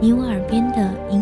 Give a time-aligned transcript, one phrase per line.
[0.00, 0.78] 你我耳边的
[1.10, 1.21] 音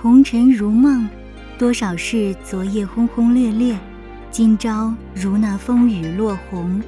[0.00, 1.08] 红尘如梦，
[1.58, 3.76] 多少事昨夜轰轰烈烈，
[4.30, 6.80] 今朝如那风雨落红，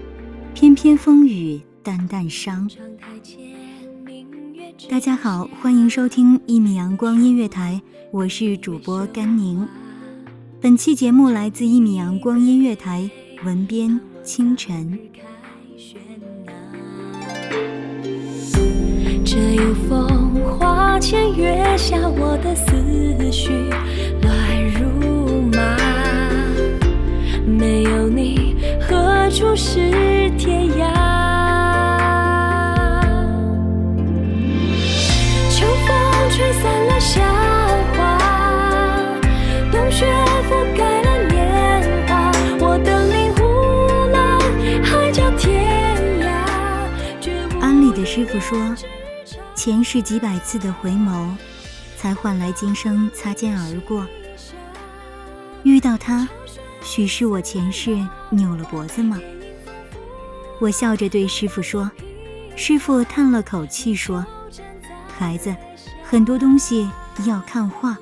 [0.54, 2.70] 翩翩风雨淡淡伤。
[4.88, 9.66] 大家好，欢迎收听一米阳光音乐台，我是主播甘宁。
[10.60, 13.10] 本期节目来自一米阳光音乐台，
[13.44, 14.96] 文编清晨。
[19.32, 23.70] 这有风花前月下，我的思绪
[24.22, 24.34] 乱
[24.74, 25.76] 如麻。
[27.46, 29.78] 没有你，何处是
[30.36, 30.82] 天涯？
[35.48, 35.88] 秋风
[36.32, 37.22] 吹散了夏
[37.94, 38.18] 花，
[39.70, 40.06] 冬雪
[40.48, 42.32] 覆盖了年华。
[42.58, 43.40] 我的灵呼
[44.10, 44.40] 兰，
[44.82, 45.62] 海角天
[46.20, 46.26] 涯。
[47.60, 48.58] 安利的师傅说。
[49.62, 51.36] 前世几百次的回眸，
[51.94, 54.06] 才换来今生擦肩而过。
[55.64, 56.26] 遇到他，
[56.82, 57.94] 许是我前世
[58.30, 59.20] 扭了脖子吗？
[60.60, 61.90] 我笑着对师傅说。
[62.56, 64.24] 师傅叹了口气说
[65.18, 65.54] ：“孩子，
[66.02, 66.88] 很多东西
[67.26, 67.98] 要看化，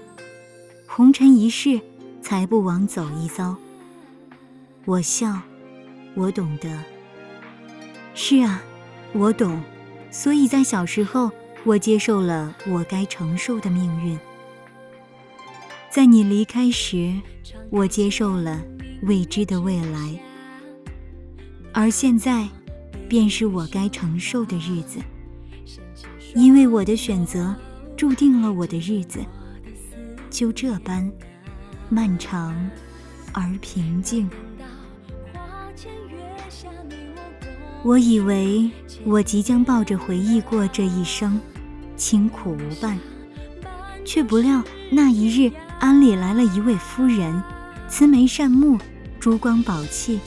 [0.87, 1.81] 红尘一世，
[2.23, 3.57] 才不枉走一遭。”
[4.87, 5.37] 我笑，
[6.15, 6.71] 我懂得。
[8.15, 8.63] 是啊，
[9.13, 9.61] 我懂。
[10.13, 11.33] 所以在小时候。
[11.69, 14.19] 我接受了我该承受的命运，
[15.91, 17.15] 在你离开时，
[17.69, 18.59] 我接受了
[19.03, 20.19] 未知的未来，
[21.75, 22.49] 而现在，
[23.07, 24.99] 便是我该承受的日子。
[26.35, 27.55] 因为我的选择，
[27.95, 29.21] 注定了我的日子
[30.31, 31.13] 就这般
[31.91, 32.59] 漫长
[33.35, 34.27] 而平静。
[37.83, 38.71] 我以为
[39.05, 41.39] 我即将抱着回忆过这一生，
[41.99, 42.99] 清苦无伴，
[44.05, 47.43] 却不料那一日，庵里来了一位夫人，
[47.89, 48.79] 慈眉善目，
[49.21, 50.21] 珠光宝气。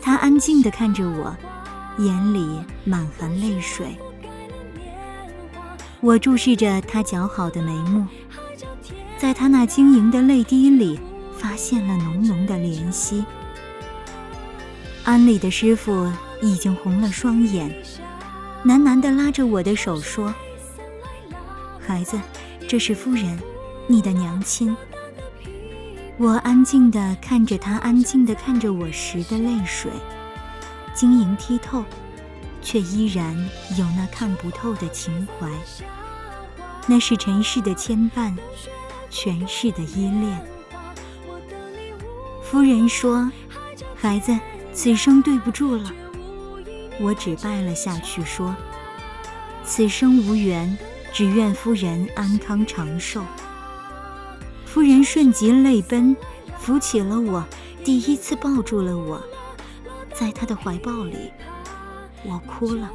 [0.00, 1.36] 她安静地看着我，
[1.98, 2.48] 眼里
[2.84, 3.96] 满含泪水。
[6.00, 8.06] 我注视着她姣好的眉目，
[9.18, 10.98] 在她那晶莹的泪滴里，
[11.36, 13.24] 发现了浓浓的怜惜。
[15.04, 16.10] 庵里的师傅。
[16.42, 17.70] 已经红了双眼，
[18.64, 20.34] 喃喃地拉着我的手说
[21.90, 22.16] ：“孩子，
[22.68, 23.36] 这是夫人，
[23.88, 24.76] 你的娘亲。”
[26.18, 29.90] 我安静地看着她，安静地看着我时的泪水，
[30.94, 31.84] 晶莹剔透，
[32.62, 33.36] 却依然
[33.76, 35.50] 有那看不透的情怀。
[36.86, 38.36] 那是尘世的牵绊，
[39.10, 40.40] 权势的依恋。
[42.40, 43.28] 夫人说
[43.98, 44.38] ：“孩子，
[44.72, 45.90] 此生对不住了。”
[47.02, 48.54] 我只拜了下去，说
[49.66, 50.78] ：“此生无缘，
[51.12, 53.22] 只愿夫人安康长寿。”
[54.66, 56.16] 夫人瞬即泪奔，
[56.58, 57.44] 扶起了我，
[57.84, 59.20] 第一次抱住了我，
[60.14, 61.32] 在她的怀抱里，
[62.24, 62.88] 我哭了，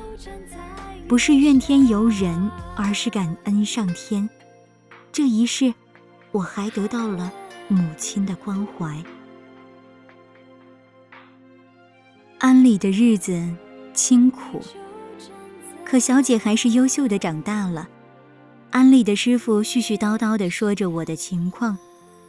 [1.08, 4.30] 不是怨天尤人，而是感恩上天，
[5.12, 5.74] 这一世，
[6.32, 7.30] 我还得到了
[7.68, 9.04] 母亲的关怀。
[12.40, 13.54] 安里的日子
[13.94, 14.62] 清苦，
[15.84, 17.90] 可小姐还是优秀的长大了。
[18.76, 21.78] 安里的师傅絮絮叨叨地说着我的情况，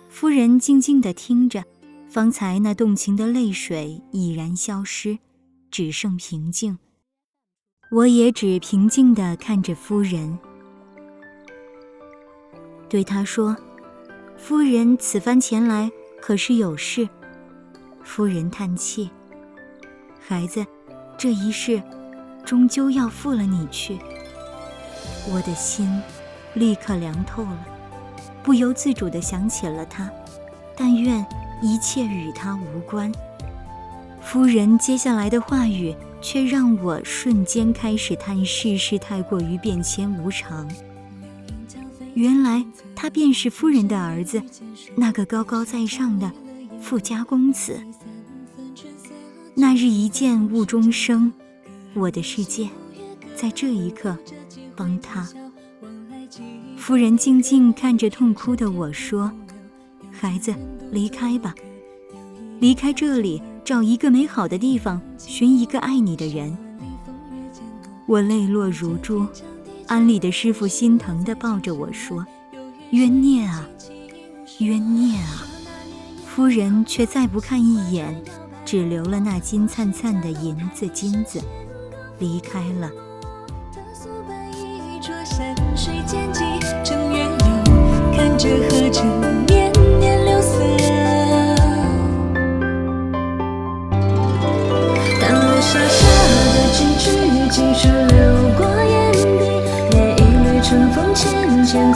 [0.08, 1.64] 夫人静静地听着，
[2.08, 5.19] 方才那动情的泪水已然消失，
[5.72, 6.78] 只剩平静。
[7.90, 10.38] 我也只平静地看着夫人，
[12.88, 13.56] 对她说
[14.38, 15.90] ：“夫人此番前来
[16.20, 17.08] 可是有事？”
[18.04, 19.10] 夫人叹气
[20.25, 20.64] ：“孩子，
[21.19, 21.82] 这一世，
[22.44, 23.98] 终究要负了你去。”
[25.28, 25.90] 我的心。
[26.56, 27.67] 立刻凉透了，
[28.43, 30.11] 不由自主地想起了他，
[30.75, 31.25] 但愿
[31.62, 33.12] 一切与他无关。
[34.23, 40.69] 夫人接下来的话语却让我瞬间开始叹世事太过于变迁无常。
[42.14, 42.64] 原来
[42.94, 44.43] 他便是夫人的儿子，
[44.97, 46.32] 那个高高在上的
[46.81, 47.79] 富家公子。
[49.55, 51.31] 那日一见误终生，
[51.94, 52.69] 我的世界
[53.35, 54.17] 在这一刻
[54.75, 55.29] 崩塌。
[56.87, 59.33] 夫人静静看着痛哭的我说
[60.12, 60.55] ：“孩子，
[60.93, 61.53] 离开吧，
[62.61, 66.56] 离开这里，找一个美好的地方，寻一个爱你的人。”
[68.06, 69.27] 我泪落如珠。
[69.88, 72.25] 安里的师傅心疼地抱着我说
[72.94, 73.69] ：“冤孽啊，
[74.61, 75.43] 冤孽啊！”
[76.25, 78.15] 夫人却再不看一眼，
[78.65, 81.43] 只留了那金灿灿的银子金子，
[82.21, 82.89] 离开了。
[88.38, 90.55] 这河城年年流色，
[95.21, 95.99] 当留下下
[96.53, 97.05] 的几句
[97.50, 98.17] 锦书流
[98.56, 99.25] 过眼底，
[99.91, 101.93] 念一缕春风浅浅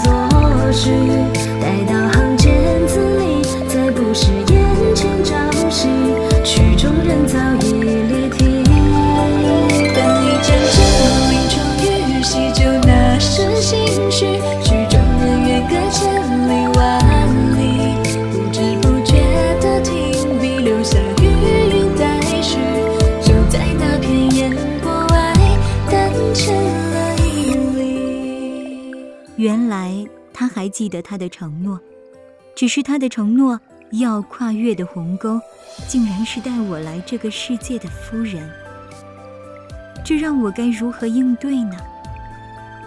[29.37, 31.81] 原来他还记得他的承诺，
[32.55, 33.59] 只是他的承诺
[33.93, 35.41] 要跨越的鸿沟，
[35.89, 38.49] 竟然是带我来这个世界的夫人。
[40.05, 41.77] 这让我该如何应对呢？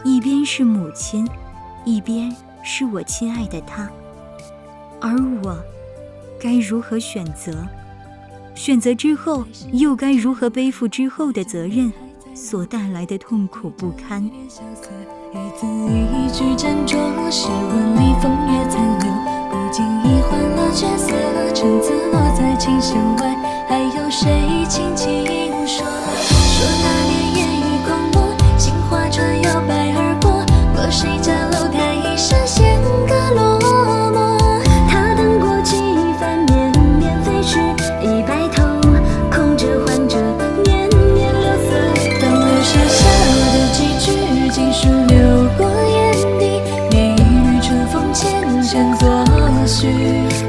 [0.04, 1.28] 一边是母亲，
[1.86, 3.90] 一边是我亲爱的他，
[5.02, 5.14] 而
[5.44, 5.58] 我
[6.40, 7.68] 该如何选择？
[8.56, 9.44] 选择之后，
[9.74, 11.92] 又该如何背负之后的责任
[12.34, 14.30] 所带来的痛苦不堪？
[23.70, 25.26] 还有谁轻轻
[25.66, 25.86] 说？
[25.86, 27.13] 说那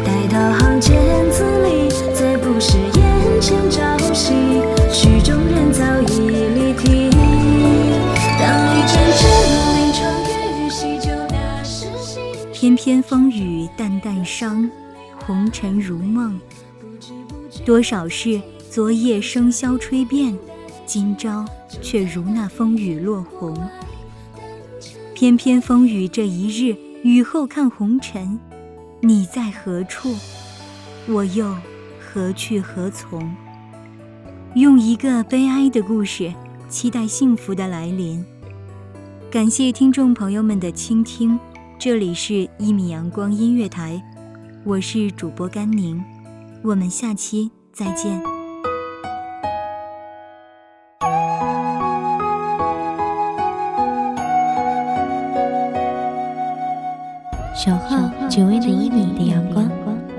[0.05, 0.95] 待到行间
[1.31, 4.33] 字里，再不是眼前朝夕，
[4.93, 7.11] 曲中人早已离题。
[8.39, 9.23] 当一阵阵
[9.77, 12.23] 临窗雨洗就那时心。
[12.53, 14.71] 翩翩风雨淡淡伤，
[15.27, 16.39] 红尘如梦。
[17.65, 18.41] 多少事
[18.71, 20.37] 昨夜笙箫吹遍，
[20.87, 21.45] 今朝
[21.83, 23.57] 却如那风雨落红。
[25.15, 28.39] 翩翩风雨这一日，雨后看红尘。
[29.07, 30.17] 你在何处？
[31.07, 31.55] 我又
[32.01, 33.37] 何去何从？
[34.55, 36.33] 用一个悲哀的故事，
[36.71, 38.25] 期待幸福的来临。
[39.31, 41.39] 感谢听众朋友们的倾听，
[41.79, 44.03] 这里是《一米阳光音乐台》，
[44.65, 46.03] 我是主播甘宁，
[46.63, 48.34] 我们下期再见。
[57.55, 57.97] 守候
[58.29, 59.71] 只为那一米的阳光，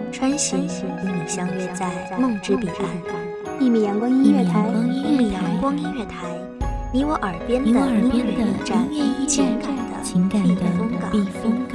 [0.09, 0.69] 穿行与
[1.03, 2.79] 你相约在梦之彼岸。
[3.59, 6.25] 一米阳光音乐台，一米阳光音乐台，
[6.93, 8.45] 你我耳边的音乐
[8.89, 9.47] 驿站，
[10.01, 10.55] 情感的
[11.11, 11.74] 避风港。